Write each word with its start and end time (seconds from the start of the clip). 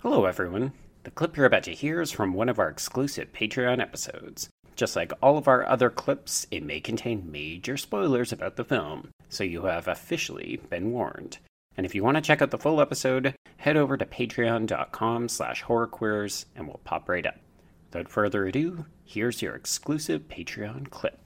Hello, 0.00 0.26
everyone. 0.26 0.74
The 1.02 1.10
clip 1.10 1.36
you're 1.36 1.44
about 1.44 1.64
to 1.64 1.74
hear 1.74 2.00
is 2.00 2.12
from 2.12 2.32
one 2.32 2.48
of 2.48 2.60
our 2.60 2.68
exclusive 2.68 3.32
Patreon 3.32 3.80
episodes. 3.80 4.48
Just 4.76 4.94
like 4.94 5.12
all 5.20 5.36
of 5.36 5.48
our 5.48 5.66
other 5.66 5.90
clips, 5.90 6.46
it 6.52 6.62
may 6.62 6.78
contain 6.78 7.32
major 7.32 7.76
spoilers 7.76 8.30
about 8.30 8.54
the 8.54 8.64
film, 8.64 9.10
so 9.28 9.42
you 9.42 9.64
have 9.64 9.88
officially 9.88 10.60
been 10.70 10.92
warned. 10.92 11.38
And 11.76 11.84
if 11.84 11.96
you 11.96 12.04
want 12.04 12.16
to 12.16 12.20
check 12.20 12.40
out 12.40 12.52
the 12.52 12.58
full 12.58 12.80
episode, 12.80 13.34
head 13.56 13.76
over 13.76 13.96
to 13.96 14.06
patreon.com 14.06 15.28
slash 15.28 15.64
horrorqueers 15.64 16.44
and 16.54 16.68
we'll 16.68 16.80
pop 16.84 17.08
right 17.08 17.26
up. 17.26 17.40
Without 17.90 18.08
further 18.08 18.46
ado, 18.46 18.86
here's 19.04 19.42
your 19.42 19.56
exclusive 19.56 20.28
Patreon 20.28 20.90
clip. 20.90 21.18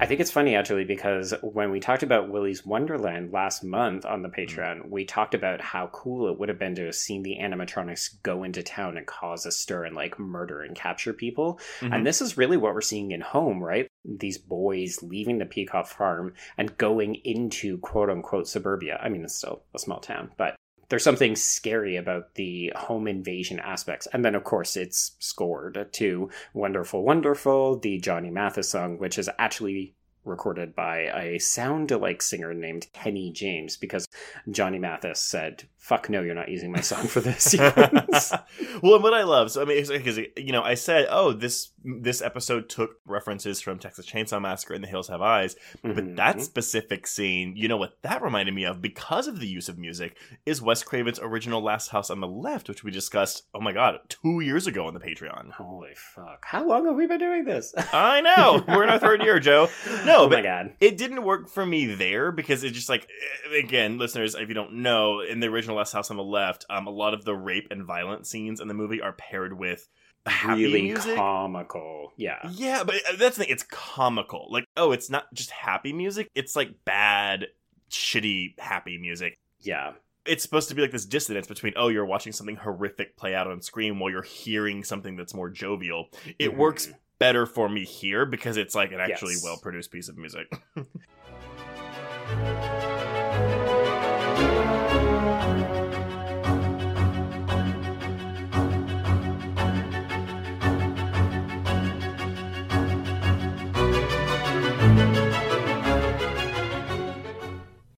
I 0.00 0.06
think 0.06 0.20
it's 0.20 0.30
funny 0.30 0.54
actually 0.54 0.84
because 0.84 1.34
when 1.42 1.72
we 1.72 1.80
talked 1.80 2.04
about 2.04 2.30
Willy's 2.30 2.64
Wonderland 2.64 3.32
last 3.32 3.64
month 3.64 4.06
on 4.06 4.22
the 4.22 4.28
Patreon, 4.28 4.88
we 4.88 5.04
talked 5.04 5.34
about 5.34 5.60
how 5.60 5.88
cool 5.88 6.28
it 6.28 6.38
would 6.38 6.48
have 6.48 6.58
been 6.58 6.76
to 6.76 6.86
have 6.86 6.94
seen 6.94 7.24
the 7.24 7.36
animatronics 7.40 8.22
go 8.22 8.44
into 8.44 8.62
town 8.62 8.96
and 8.96 9.08
cause 9.08 9.44
a 9.44 9.50
stir 9.50 9.84
and 9.84 9.96
like 9.96 10.16
murder 10.16 10.62
and 10.62 10.76
capture 10.76 11.12
people. 11.12 11.58
Mhm. 11.80 11.96
And 11.96 12.06
this 12.06 12.22
is 12.22 12.38
really 12.38 12.56
what 12.56 12.74
we're 12.74 12.80
seeing 12.80 13.10
in 13.10 13.20
Home, 13.20 13.62
right? 13.62 13.88
These 14.04 14.38
boys 14.38 15.02
leaving 15.02 15.38
the 15.38 15.46
Peacock 15.46 15.88
farm 15.88 16.32
and 16.56 16.78
going 16.78 17.16
into 17.16 17.78
quote 17.78 18.08
unquote 18.08 18.46
suburbia. 18.46 19.00
I 19.02 19.08
mean, 19.08 19.24
it's 19.24 19.34
still 19.34 19.64
a 19.74 19.80
small 19.80 19.98
town, 19.98 20.30
but 20.36 20.54
there's 20.88 21.04
something 21.04 21.36
scary 21.36 21.96
about 21.96 22.34
the 22.34 22.72
home 22.74 23.06
invasion 23.06 23.58
aspects. 23.60 24.08
And 24.12 24.24
then, 24.24 24.34
of 24.34 24.44
course, 24.44 24.76
it's 24.76 25.16
scored 25.18 25.88
to 25.92 26.30
Wonderful, 26.54 27.02
Wonderful, 27.02 27.78
the 27.78 27.98
Johnny 27.98 28.30
Mathis 28.30 28.70
song, 28.70 28.98
which 28.98 29.18
is 29.18 29.28
actually 29.38 29.94
recorded 30.28 30.74
by 30.74 30.98
a 31.14 31.38
sound 31.38 31.90
alike 31.90 32.22
singer 32.22 32.52
named 32.54 32.86
Kenny 32.92 33.30
James 33.32 33.76
because 33.76 34.06
Johnny 34.50 34.78
Mathis 34.78 35.20
said, 35.20 35.64
Fuck 35.76 36.10
no, 36.10 36.20
you're 36.20 36.34
not 36.34 36.50
using 36.50 36.70
my 36.70 36.80
song 36.82 37.06
for 37.06 37.20
this 37.20 37.42
sequence. 37.44 38.30
well, 38.82 38.94
and 38.96 39.02
what 39.02 39.14
I 39.14 39.22
love, 39.22 39.50
so 39.50 39.62
I 39.62 39.64
mean, 39.64 39.86
because 39.86 40.18
you 40.36 40.52
know, 40.52 40.62
I 40.62 40.74
said, 40.74 41.06
oh, 41.10 41.32
this 41.32 41.70
this 41.82 42.20
episode 42.20 42.68
took 42.68 42.96
references 43.06 43.60
from 43.62 43.78
Texas 43.78 44.04
Chainsaw 44.04 44.42
Massacre 44.42 44.74
and 44.74 44.84
The 44.84 44.88
Hills 44.88 45.08
Have 45.08 45.22
Eyes, 45.22 45.56
but 45.82 45.96
Mhm. 45.96 46.16
that 46.16 46.42
specific 46.42 47.06
scene, 47.06 47.54
you 47.56 47.68
know, 47.68 47.78
what 47.78 47.96
that 48.02 48.20
reminded 48.20 48.54
me 48.54 48.64
of 48.64 48.82
because 48.82 49.28
of 49.28 49.40
the 49.40 49.46
use 49.46 49.68
of 49.70 49.78
music 49.78 50.18
is 50.44 50.60
Wes 50.60 50.82
Craven's 50.82 51.20
original 51.20 51.62
Last 51.62 51.88
House 51.88 52.10
on 52.10 52.20
the 52.20 52.26
Left, 52.28 52.68
which 52.68 52.84
we 52.84 52.90
discussed. 52.90 53.44
Oh 53.54 53.60
my 53.60 53.72
god, 53.72 54.00
two 54.10 54.40
years 54.40 54.66
ago 54.66 54.86
on 54.88 54.94
the 54.94 55.00
Patreon. 55.00 55.52
Holy 55.52 55.94
fuck. 55.94 56.44
How 56.44 56.66
long 56.66 56.84
have 56.86 56.96
we 56.96 57.06
been 57.06 57.18
doing 57.20 57.44
this? 57.46 57.72
I 57.94 58.20
know 58.20 58.62
we're 58.68 58.82
in 58.84 58.90
our 58.90 58.98
third 58.98 59.22
year, 59.22 59.38
Joe. 59.40 59.68
No, 60.04 60.17
oh 60.18 60.28
but 60.28 60.38
my 60.38 60.42
god. 60.42 60.72
it 60.80 60.96
didn't 60.96 61.22
work 61.24 61.48
for 61.48 61.64
me 61.64 61.86
there 61.94 62.30
because 62.32 62.62
it 62.64 62.70
just 62.70 62.88
like 62.88 63.08
eh, 63.52 63.58
again 63.58 63.98
listeners 63.98 64.34
if 64.34 64.48
you 64.48 64.54
don't 64.54 64.74
know 64.74 65.20
in 65.20 65.40
the 65.40 65.46
original 65.46 65.76
last 65.76 65.92
house 65.92 66.10
on 66.10 66.16
the 66.16 66.22
left 66.22 66.64
um 66.70 66.86
a 66.86 66.90
lot 66.90 67.14
of 67.14 67.24
the 67.24 67.34
rape 67.34 67.68
and 67.70 67.84
violent 67.84 68.26
scenes 68.26 68.60
in 68.60 68.68
the 68.68 68.74
movie 68.74 69.00
are 69.00 69.12
paired 69.12 69.58
with 69.58 69.88
happy 70.26 70.64
really 70.64 70.82
music 70.82 71.16
comical. 71.16 72.12
Yeah. 72.16 72.38
yeah 72.50 72.84
but 72.84 72.96
uh, 72.96 73.16
that's 73.18 73.36
the 73.38 73.44
thing 73.44 73.52
it's 73.52 73.62
comical 73.62 74.48
like 74.50 74.64
oh 74.76 74.92
it's 74.92 75.08
not 75.08 75.32
just 75.32 75.50
happy 75.50 75.92
music 75.92 76.28
it's 76.34 76.54
like 76.54 76.70
bad 76.84 77.46
shitty 77.90 78.58
happy 78.58 78.98
music 78.98 79.38
Yeah. 79.60 79.92
it's 80.26 80.42
supposed 80.42 80.68
to 80.68 80.74
be 80.74 80.82
like 80.82 80.90
this 80.90 81.06
dissonance 81.06 81.46
between 81.46 81.72
oh 81.76 81.88
you're 81.88 82.04
watching 82.04 82.32
something 82.32 82.56
horrific 82.56 83.16
play 83.16 83.34
out 83.34 83.46
on 83.46 83.62
screen 83.62 83.98
while 83.98 84.10
you're 84.10 84.22
hearing 84.22 84.84
something 84.84 85.16
that's 85.16 85.32
more 85.34 85.48
jovial 85.48 86.08
it 86.38 86.50
Mhm. 86.52 86.56
works 86.56 86.92
better 87.18 87.46
for 87.46 87.68
me 87.68 87.84
here 87.84 88.24
because 88.26 88.56
it's 88.56 88.74
like 88.74 88.92
an 88.92 89.00
actually 89.00 89.34
Yes. 89.34 89.44
well 89.44 89.56
produced 89.56 89.90
piece 89.90 90.08
of 90.08 90.16
music 90.16 90.52